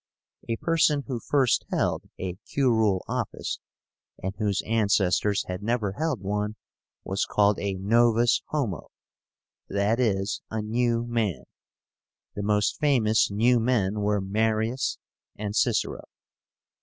A 0.49 0.55
person 0.55 1.03
who 1.05 1.19
first 1.19 1.63
held 1.69 2.09
a 2.17 2.33
curule 2.51 3.03
office, 3.07 3.59
and 4.17 4.33
whose 4.39 4.63
ancestors 4.65 5.43
had 5.47 5.61
never 5.61 5.91
held 5.91 6.21
one, 6.21 6.55
was 7.03 7.23
called 7.27 7.59
a 7.59 7.75
novus 7.75 8.41
homo, 8.47 8.87
i. 9.69 9.95
e. 10.01 10.25
a 10.49 10.61
new 10.63 11.05
man. 11.05 11.43
The 12.33 12.41
most 12.41 12.79
famous 12.79 13.29
new 13.29 13.59
men 13.59 13.99
were 14.01 14.19
Marius 14.19 14.97
and 15.37 15.55
Cicero. 15.55 16.05